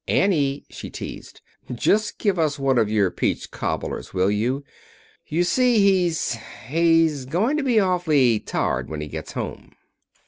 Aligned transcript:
"Annie," 0.07 0.65
she 0.71 0.89
teased, 0.89 1.41
"just 1.71 2.17
give 2.17 2.39
us 2.39 2.57
one 2.57 2.79
of 2.79 2.89
your 2.89 3.11
peach 3.11 3.51
cobblers, 3.51 4.15
will 4.15 4.31
you? 4.31 4.63
You 5.27 5.43
see 5.43 5.77
he 5.77 6.11
he's 6.67 7.25
going 7.25 7.55
to 7.57 7.63
be 7.63 7.79
awfully 7.79 8.39
tired 8.39 8.89
when 8.89 9.01
he 9.01 9.07
gets 9.07 9.33
home." 9.33 9.73